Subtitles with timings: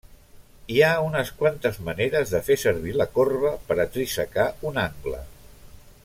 [0.75, 5.21] Hi ha unes quantes maneres de fer servir la corba per a trisecar un angle.